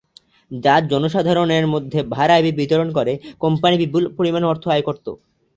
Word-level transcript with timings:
যা 0.51 0.75
জনসাধারণের 0.91 1.65
মধ্যে 1.73 1.99
ভাড়ায় 2.13 2.43
বিতরণ 2.59 2.89
করে 2.97 3.13
কোম্পানী 3.41 3.75
বিপুল 3.81 4.03
পরিমাণ 4.17 4.43
অর্থ 4.51 4.63
আয় 4.67 4.83
করত। 4.87 5.05